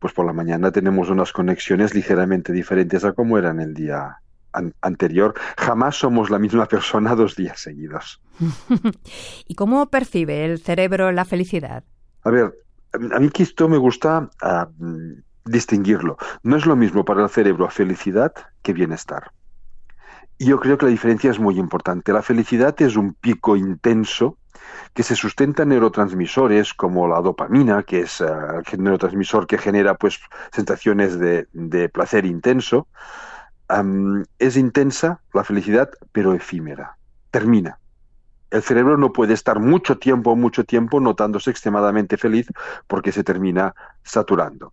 pues 0.00 0.12
por 0.12 0.26
la 0.26 0.32
mañana 0.32 0.72
tenemos 0.72 1.10
unas 1.10 1.32
conexiones 1.32 1.94
ligeramente 1.94 2.52
diferentes 2.52 3.04
a 3.04 3.12
como 3.12 3.38
eran 3.38 3.60
el 3.60 3.74
día 3.74 4.18
anterior. 4.80 5.34
Jamás 5.56 5.96
somos 5.96 6.30
la 6.30 6.38
misma 6.38 6.66
persona 6.66 7.14
dos 7.14 7.36
días 7.36 7.60
seguidos. 7.60 8.20
¿Y 9.46 9.54
cómo 9.54 9.86
percibe 9.90 10.44
el 10.44 10.58
cerebro 10.58 11.12
la 11.12 11.24
felicidad? 11.24 11.84
A 12.24 12.30
ver, 12.30 12.52
a 12.92 13.20
mí 13.20 13.28
que 13.28 13.44
esto 13.44 13.68
me 13.68 13.76
gusta 13.76 14.30
ah, 14.42 14.68
distinguirlo. 15.44 16.16
No 16.42 16.56
es 16.56 16.66
lo 16.66 16.76
mismo 16.76 17.04
para 17.04 17.22
el 17.22 17.28
cerebro 17.28 17.68
felicidad 17.68 18.32
que 18.62 18.72
bienestar. 18.72 19.30
Yo 20.42 20.58
creo 20.58 20.78
que 20.78 20.86
la 20.86 20.90
diferencia 20.90 21.30
es 21.30 21.38
muy 21.38 21.58
importante. 21.58 22.14
La 22.14 22.22
felicidad 22.22 22.74
es 22.80 22.96
un 22.96 23.12
pico 23.12 23.56
intenso 23.56 24.38
que 24.94 25.02
se 25.02 25.14
sustenta 25.14 25.64
en 25.64 25.68
neurotransmisores 25.68 26.72
como 26.72 27.06
la 27.06 27.20
dopamina, 27.20 27.82
que 27.82 28.00
es 28.00 28.22
eh, 28.22 28.24
el 28.72 28.82
neurotransmisor 28.82 29.46
que 29.46 29.58
genera 29.58 29.96
pues 29.96 30.18
sensaciones 30.50 31.18
de, 31.18 31.90
placer 31.92 32.24
intenso. 32.24 32.88
es 34.38 34.56
intensa 34.56 35.20
la 35.34 35.44
felicidad, 35.44 35.90
pero 36.10 36.32
efímera. 36.32 36.96
Termina. 37.30 37.78
El 38.50 38.62
cerebro 38.62 38.96
no 38.96 39.12
puede 39.12 39.34
estar 39.34 39.60
mucho 39.60 39.98
tiempo, 39.98 40.34
mucho 40.36 40.64
tiempo 40.64 41.00
notándose 41.00 41.50
extremadamente 41.50 42.16
feliz 42.16 42.46
porque 42.86 43.12
se 43.12 43.24
termina 43.24 43.74
saturando. 44.02 44.72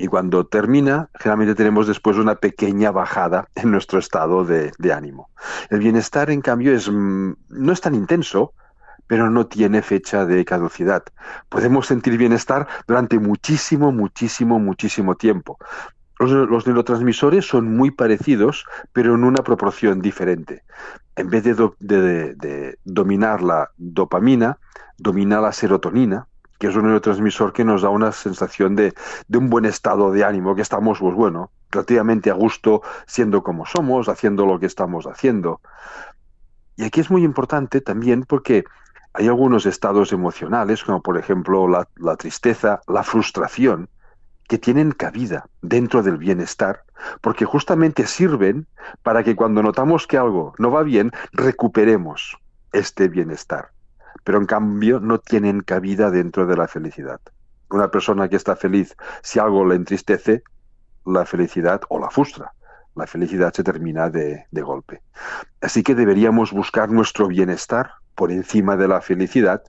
Y 0.00 0.06
cuando 0.06 0.46
termina, 0.46 1.10
generalmente 1.18 1.56
tenemos 1.56 1.88
después 1.88 2.16
una 2.18 2.36
pequeña 2.36 2.92
bajada 2.92 3.48
en 3.56 3.72
nuestro 3.72 3.98
estado 3.98 4.44
de, 4.44 4.92
ánimo. 4.92 5.28
El 5.70 5.80
bienestar, 5.80 6.30
en 6.30 6.40
cambio, 6.40 6.72
es, 6.72 6.88
mm, 6.88 7.32
no 7.48 7.72
es 7.72 7.80
tan 7.80 7.96
intenso, 7.96 8.54
pero 9.08 9.28
no 9.28 9.48
tiene 9.48 9.82
fecha 9.82 10.24
de 10.24 10.44
caducidad. 10.44 11.02
Podemos 11.48 11.88
sentir 11.88 12.16
bienestar 12.16 12.68
durante 12.86 13.18
muchísimo, 13.18 13.90
muchísimo, 13.90 14.60
muchísimo 14.60 15.16
tiempo. 15.16 15.58
Los, 16.20 16.66
neurotransmisores 16.66 17.44
son 17.44 17.76
muy 17.76 17.90
parecidos, 17.90 18.66
pero 18.92 19.16
en 19.16 19.24
una 19.24 19.42
proporción 19.42 20.00
diferente. 20.00 20.62
En 21.16 21.28
vez 21.28 21.42
de 21.42 22.78
dominar 22.84 23.42
la 23.42 23.70
dopamina, 23.76 24.58
domina 24.96 25.40
la 25.40 25.52
serotonina, 25.52 26.28
que 26.58 26.66
es 26.66 26.76
un 26.76 26.84
neurotransmisor 26.84 27.52
que 27.52 27.64
nos 27.64 27.82
da 27.82 27.88
una 27.88 28.12
sensación 28.12 28.74
de, 28.74 28.94
un 29.32 29.48
buen 29.48 29.64
estado 29.64 30.10
de 30.10 30.24
ánimo, 30.24 30.54
que 30.54 30.62
estamos, 30.62 30.98
pues 30.98 31.14
bueno, 31.14 31.50
relativamente 31.70 32.30
a 32.30 32.34
gusto 32.34 32.82
siendo 33.06 33.42
como 33.42 33.64
somos, 33.64 34.08
haciendo 34.08 34.44
lo 34.44 34.58
que 34.58 34.66
estamos 34.66 35.06
haciendo. 35.06 35.60
Y 36.76 36.84
aquí 36.84 37.00
es 37.00 37.10
muy 37.10 37.22
importante 37.24 37.80
también 37.80 38.24
porque 38.24 38.64
hay 39.12 39.28
algunos 39.28 39.66
estados 39.66 40.12
emocionales, 40.12 40.84
como 40.84 41.00
por 41.00 41.16
ejemplo 41.16 41.68
la, 41.68 41.88
la 41.96 42.16
tristeza, 42.16 42.80
la 42.86 43.02
frustración, 43.02 43.88
que 44.48 44.58
tienen 44.58 44.92
cabida 44.92 45.46
dentro 45.60 46.02
del 46.02 46.16
bienestar, 46.16 46.82
porque 47.20 47.44
justamente 47.44 48.06
sirven 48.06 48.66
para 49.02 49.22
que 49.22 49.36
cuando 49.36 49.62
notamos 49.62 50.06
que 50.06 50.16
algo 50.16 50.54
no 50.58 50.70
va 50.70 50.82
bien, 50.82 51.12
recuperemos 51.32 52.38
este 52.72 53.08
bienestar 53.08 53.70
pero 54.28 54.40
en 54.40 54.44
cambio 54.44 55.00
no 55.00 55.20
tienen 55.20 55.62
cabida 55.62 56.10
dentro 56.10 56.44
de 56.44 56.54
la 56.54 56.68
felicidad. 56.68 57.18
Una 57.70 57.90
persona 57.90 58.28
que 58.28 58.36
está 58.36 58.56
feliz, 58.56 58.94
si 59.22 59.38
algo 59.38 59.64
le 59.64 59.74
entristece, 59.74 60.42
la 61.06 61.24
felicidad 61.24 61.80
o 61.88 61.98
la 61.98 62.10
frustra. 62.10 62.52
La 62.94 63.06
felicidad 63.06 63.54
se 63.54 63.64
termina 63.64 64.10
de, 64.10 64.44
golpe. 64.52 65.00
Así 65.62 65.82
que 65.82 65.94
deberíamos 65.94 66.52
buscar 66.52 66.90
nuestro 66.90 67.26
bienestar 67.26 67.92
por 68.14 68.30
encima 68.30 68.76
de 68.76 68.88
la 68.88 69.00
felicidad, 69.00 69.62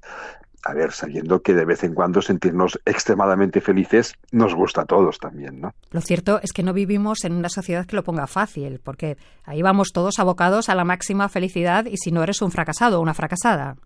a 0.66 0.74
ver, 0.74 0.92
sabiendo 0.92 1.42
que 1.42 1.54
de 1.54 1.64
vez 1.64 1.86
en 1.86 1.94
cuando 1.94 2.22
sentirnos 2.22 2.82
extremadamente 2.84 3.62
felices 3.62 4.16
nos 4.34 4.54
gusta 4.56 4.82
a 4.82 4.86
todos 4.86 5.20
también, 5.20 5.62
¿no? 5.62 5.74
Lo 5.92 6.02
cierto 6.02 6.42
es 6.44 6.52
que 6.52 6.64
no 6.64 6.74
vivimos 6.74 7.24
en 7.24 7.32
una 7.32 7.48
sociedad 7.48 7.86
que 7.86 7.96
lo 7.96 8.04
ponga 8.04 8.28
fácil, 8.28 8.82
porque 8.84 9.18
ahí 9.46 9.62
vamos 9.62 9.94
todos 9.94 10.20
abocados 10.20 10.68
a 10.68 10.76
la 10.76 10.84
máxima 10.84 11.30
felicidad 11.30 11.86
y 11.86 11.96
si 11.96 12.12
no 12.12 12.24
eres 12.24 12.42
un 12.42 12.52
fracasado 12.52 13.00
o 13.00 13.02
una 13.02 13.14
fracasada. 13.14 13.78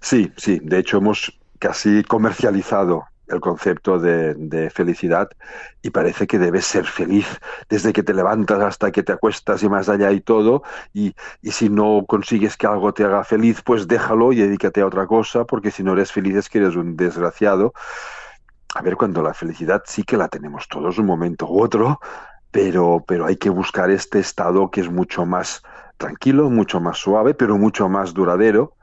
Sí, 0.00 0.32
sí. 0.36 0.60
De 0.62 0.78
hecho, 0.78 0.98
hemos 0.98 1.38
casi 1.58 2.02
comercializado 2.04 3.04
el 3.28 3.40
concepto 3.40 3.98
de, 3.98 4.70
felicidad 4.72 5.28
y 5.82 5.90
parece 5.90 6.26
que 6.26 6.38
debes 6.38 6.64
ser 6.64 6.86
feliz 6.86 7.26
desde 7.68 7.92
que 7.92 8.02
te 8.02 8.14
levantas 8.14 8.60
hasta 8.60 8.92
que 8.92 9.02
te 9.02 9.12
acuestas 9.12 9.62
y 9.62 9.68
más 9.68 9.88
allá 9.88 10.12
y 10.12 10.20
todo. 10.20 10.62
Y, 10.92 11.14
y, 11.42 11.50
si 11.50 11.68
no 11.68 12.04
consigues 12.06 12.56
que 12.56 12.66
algo 12.66 12.92
te 12.94 13.04
haga 13.04 13.24
feliz, 13.24 13.62
pues 13.62 13.88
déjalo 13.88 14.32
y 14.32 14.36
dedícate 14.36 14.80
a 14.80 14.86
otra 14.86 15.06
cosa, 15.06 15.44
porque 15.44 15.70
si 15.70 15.82
no 15.82 15.92
eres 15.92 16.12
feliz 16.12 16.36
es 16.36 16.48
que 16.48 16.58
eres 16.58 16.76
un 16.76 16.96
desgraciado. 16.96 17.72
A 18.74 18.82
ver, 18.82 18.96
cuando 18.96 19.22
la 19.22 19.34
felicidad 19.34 19.82
sí 19.86 20.02
que 20.04 20.16
la 20.16 20.28
tenemos 20.28 20.68
todos 20.68 20.98
un 20.98 21.06
momento 21.06 21.46
u 21.46 21.62
otro, 21.62 21.98
pero, 22.50 23.04
pero 23.06 23.26
hay 23.26 23.36
que 23.36 23.50
buscar 23.50 23.90
este 23.90 24.18
estado 24.18 24.70
que 24.70 24.82
es 24.82 24.90
mucho 24.90 25.24
más 25.26 25.62
tranquilo, 25.96 26.50
mucho 26.50 26.80
más 26.80 26.98
suave, 26.98 27.34
pero 27.34 27.56
mucho 27.56 27.88
más 27.88 28.12
duradero 28.12 28.76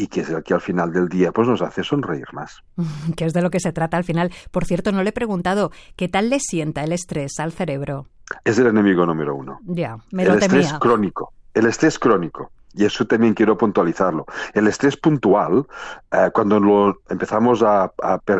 y 0.00 0.06
que 0.06 0.22
es 0.22 0.30
el 0.30 0.42
que 0.42 0.54
al 0.54 0.62
final 0.62 0.92
del 0.92 1.08
día 1.08 1.30
pues 1.30 1.46
nos 1.46 1.60
hace 1.60 1.84
sonreír 1.84 2.26
más. 2.32 2.62
Que 3.16 3.26
es 3.26 3.34
de 3.34 3.42
lo 3.42 3.50
que 3.50 3.60
se 3.60 3.72
trata 3.72 3.96
al 3.96 4.04
final. 4.04 4.32
Por 4.50 4.64
cierto, 4.64 4.92
no 4.92 5.02
le 5.02 5.10
he 5.10 5.12
preguntado 5.12 5.72
qué 5.96 6.08
tal 6.08 6.30
le 6.30 6.38
sienta 6.40 6.82
el 6.84 6.92
estrés 6.92 7.32
al 7.38 7.52
cerebro. 7.52 8.06
Es 8.44 8.58
el 8.58 8.68
enemigo 8.68 9.04
número 9.04 9.34
uno. 9.34 9.58
Ya, 9.64 9.96
me 10.12 10.22
el 10.22 10.28
lo 10.28 10.34
estrés 10.36 10.72
crónico. 10.74 11.32
El 11.52 11.66
estrés 11.66 11.98
crónico 11.98 12.50
y 12.72 12.84
eso 12.84 13.06
también 13.06 13.34
quiero 13.34 13.56
puntualizarlo. 13.58 14.26
El 14.54 14.66
estrés 14.66 14.96
puntual, 14.96 15.66
eh, 16.12 16.30
cuando 16.32 16.60
lo 16.60 17.00
empezamos 17.08 17.62
a, 17.62 17.92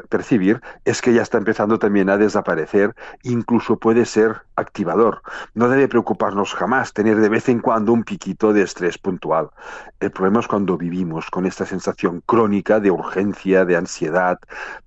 percibir, 0.09 0.61
es 0.85 1.01
que 1.03 1.13
ya 1.13 1.23
está 1.23 1.39
empezando 1.39 1.79
también 1.79 2.11
a 2.11 2.17
desaparecer, 2.17 2.95
incluso 3.23 3.79
puede 3.79 4.05
ser 4.05 4.43
activador. 4.57 5.23
No 5.55 5.69
debe 5.69 5.89
preocuparnos 5.89 6.55
jamás 6.55 6.93
tener 6.93 7.19
de 7.19 7.29
vez 7.29 7.49
en 7.49 7.61
cuando 7.61 7.93
un 7.93 8.05
piquito 8.05 8.53
de 8.53 8.63
estrés 8.63 8.99
puntual. 8.99 9.51
El 9.99 10.11
problema 10.11 10.41
es 10.41 10.49
cuando 10.49 10.77
vivimos 10.77 11.31
con 11.31 11.47
esta 11.47 11.67
sensación 11.67 12.23
crónica 12.27 12.81
de 12.81 12.91
urgencia, 12.91 13.65
de 13.65 13.77
ansiedad, 13.77 14.39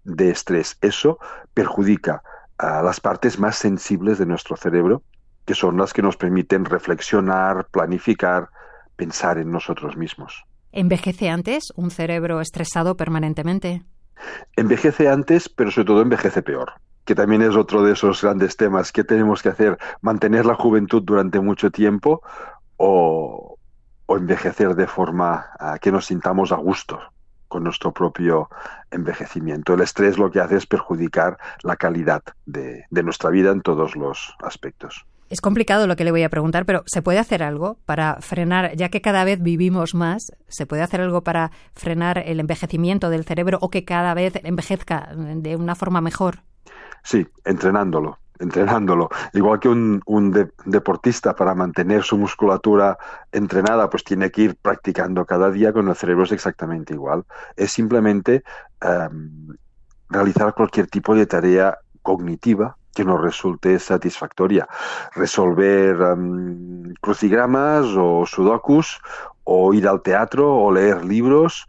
de 0.03 0.29
estrés. 0.29 0.77
Eso 0.81 1.19
perjudica 1.53 2.23
a 2.57 2.81
las 2.81 2.99
partes 2.99 3.39
más 3.39 3.57
sensibles 3.57 4.17
de 4.17 4.25
nuestro 4.25 4.55
cerebro, 4.55 5.03
que 5.45 5.55
son 5.55 5.77
las 5.77 5.93
que 5.93 6.01
nos 6.01 6.15
permiten 6.17 6.65
reflexionar, 6.65 7.67
planificar, 7.71 8.49
pensar 8.95 9.37
en 9.37 9.51
nosotros 9.51 9.97
mismos. 9.97 10.45
¿Envejece 10.71 11.29
antes 11.29 11.65
un 11.75 11.91
cerebro 11.91 12.41
estresado 12.41 12.95
permanentemente? 12.97 13.83
Envejece 14.55 15.07
antes, 15.07 15.49
pero 15.49 15.71
sobre 15.71 15.85
todo 15.85 16.01
envejece 16.01 16.41
peor 16.41 16.73
que 17.05 17.15
también 17.15 17.41
es 17.41 17.55
otro 17.55 17.83
de 17.83 17.93
esos 17.93 18.21
grandes 18.21 18.55
temas 18.55 18.91
que 18.91 19.03
tenemos 19.03 19.41
que 19.41 19.49
hacer, 19.49 19.77
mantener 20.01 20.45
la 20.45 20.55
juventud 20.55 21.03
durante 21.03 21.39
mucho 21.39 21.71
tiempo 21.71 22.21
o, 22.77 23.57
envejecer 24.09 24.75
de 24.75 24.85
forma 24.85 25.47
a 25.57 25.79
que 25.79 25.91
nos 25.91 26.05
sintamos 26.05 26.51
a 26.51 26.57
gusto 26.57 26.99
con 27.47 27.63
nuestro 27.63 27.91
propio 27.91 28.47
envejecimiento. 28.91 29.73
El 29.73 29.81
estrés 29.81 30.19
lo 30.19 30.29
que 30.29 30.39
hace 30.39 30.57
es 30.57 30.67
perjudicar 30.67 31.37
la 31.63 31.77
calidad 31.77 32.21
de 32.45 32.85
nuestra 32.91 33.31
vida 33.31 33.49
en 33.49 33.61
todos 33.61 33.95
los 33.95 34.35
aspectos. 34.39 35.07
Es 35.29 35.41
complicado 35.41 35.87
lo 35.87 35.95
que 35.95 36.03
le 36.03 36.11
voy 36.11 36.23
a 36.23 36.29
preguntar, 36.29 36.65
pero 36.65 36.83
¿se 36.85 37.01
puede 37.01 37.19
hacer 37.19 37.43
algo 37.43 37.77
para 37.85 38.17
frenar, 38.21 38.75
ya 38.75 38.89
que 38.89 39.01
cada 39.01 39.23
vez 39.23 39.41
vivimos 39.41 39.95
más, 39.95 40.31
¿se 40.47 40.65
puede 40.65 40.83
hacer 40.83 41.01
algo 41.01 41.23
para 41.23 41.51
frenar 41.73 42.19
el 42.19 42.39
envejecimiento 42.39 43.09
del 43.09 43.23
cerebro 43.23 43.57
o 43.61 43.69
que 43.69 43.85
cada 43.85 44.13
vez 44.13 44.33
envejezca 44.43 45.09
de 45.15 45.55
una 45.55 45.75
forma 45.75 46.01
mejor? 46.01 46.39
Sí, 47.03 47.27
entrenándolo, 47.45 48.19
entrenándolo. 48.39 49.09
Igual 49.33 49.59
que 49.59 49.69
un, 49.69 50.01
deportista 50.65 51.35
para 51.35 51.55
mantener 51.55 52.03
su 52.03 52.17
musculatura 52.17 52.97
entrenada, 53.31 53.89
pues 53.89 54.03
tiene 54.03 54.31
que 54.31 54.43
ir 54.43 54.55
practicando 54.55 55.25
cada 55.25 55.51
día 55.51 55.73
con 55.73 55.87
el 55.89 55.95
cerebro 55.95 56.23
es 56.23 56.31
exactamente 56.31 56.93
igual. 56.93 57.25
Es 57.55 57.71
simplemente 57.71 58.43
em, 58.81 59.55
realizar 60.09 60.53
cualquier 60.53 60.87
tipo 60.87 61.15
de 61.15 61.25
tarea 61.25 61.77
cognitiva 62.01 62.77
que 62.93 63.03
nos 63.03 63.21
resulte 63.21 63.79
satisfactoria. 63.79 64.67
Resolver 65.15 65.97
crucigramas 67.01 67.85
o 67.97 68.25
sudokus, 68.25 68.99
o 69.43 69.73
ir 69.73 69.87
al 69.87 70.01
teatro, 70.01 70.53
o 70.55 70.71
leer 70.71 71.03
libros, 71.03 71.67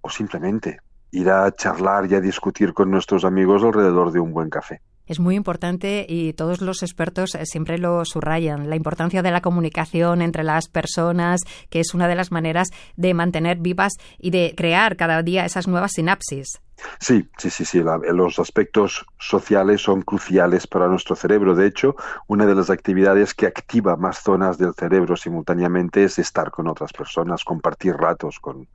o 0.00 0.10
simplemente 0.10 0.80
ir 1.12 1.28
a 1.28 1.50
charlar 1.52 2.10
y 2.10 2.14
a 2.14 2.20
discutir 2.20 2.72
con 2.72 2.90
nuestros 2.90 3.24
amigos 3.24 3.62
alrededor 3.64 4.12
de 4.12 4.20
un 4.20 4.32
buen 4.32 4.48
café 4.48 4.80
es 5.10 5.18
muy 5.18 5.34
importante 5.34 6.06
y 6.08 6.34
todos 6.34 6.60
los 6.60 6.84
expertos 6.84 7.34
eh, 7.34 7.44
siempre 7.44 7.78
lo 7.78 8.04
subrayan, 8.04 8.70
la 8.70 8.76
importancia 8.76 9.22
de 9.22 9.32
la 9.32 9.40
comunicación 9.40 10.22
entre 10.22 10.44
las 10.44 10.68
personas, 10.68 11.40
que 11.68 11.80
es 11.80 11.94
una 11.94 12.06
de 12.06 12.14
las 12.14 12.30
maneras 12.30 12.68
de 12.96 13.12
mantener 13.12 13.58
vivas 13.58 13.94
y 14.20 14.30
de 14.30 14.54
crear 14.56 14.96
cada 14.96 15.24
día 15.24 15.44
esas 15.44 15.66
nuevas 15.66 15.94
sinapsis. 15.94 16.60
Sí, 16.98 17.28
sí, 17.38 17.50
sí, 17.50 17.64
sí. 17.64 17.82
los 17.82 18.38
aspectos 18.38 19.06
sociales 19.18 19.82
son 19.82 20.02
cruciales 20.02 20.66
para 20.66 20.88
nuestro 20.88 21.16
cerebro. 21.16 21.54
De 21.54 21.66
hecho, 21.66 21.96
una 22.26 22.46
de 22.46 22.54
las 22.54 22.70
actividades 22.70 23.34
que 23.34 23.46
activa 23.46 23.96
más 23.96 24.22
zonas 24.22 24.58
del 24.58 24.74
cerebro 24.74 25.16
simultáneamente 25.16 26.04
es 26.04 26.18
estar 26.18 26.50
con 26.50 26.68
otras 26.68 26.92
personas, 26.92 27.44
compartir 27.44 27.94
ratos 27.96 28.40
con 28.40 28.68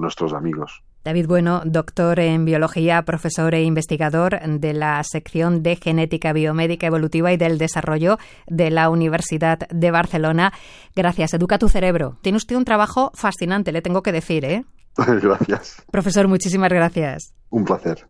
nuestros 0.00 0.32
amigos. 0.32 0.82
David 1.06 1.28
Bueno, 1.28 1.62
doctor 1.64 2.18
en 2.18 2.44
biología, 2.44 3.00
profesor 3.02 3.54
e 3.54 3.62
investigador 3.62 4.40
de 4.40 4.72
la 4.72 5.00
sección 5.04 5.62
de 5.62 5.76
genética 5.76 6.32
biomédica 6.32 6.88
evolutiva 6.88 7.32
y 7.32 7.36
del 7.36 7.58
desarrollo 7.58 8.18
de 8.48 8.70
la 8.72 8.90
Universidad 8.90 9.68
de 9.70 9.92
Barcelona. 9.92 10.52
Gracias. 10.96 11.32
Educa 11.32 11.58
tu 11.58 11.68
cerebro. 11.68 12.18
Tiene 12.22 12.38
usted 12.38 12.56
un 12.56 12.64
trabajo 12.64 13.12
fascinante, 13.14 13.70
le 13.70 13.82
tengo 13.82 14.02
que 14.02 14.10
decir, 14.10 14.44
¿eh? 14.44 14.64
Gracias. 15.22 15.82
Profesor, 15.90 16.28
muchísimas 16.28 16.70
gracias. 16.70 17.34
Un 17.50 17.64
placer. 17.64 18.04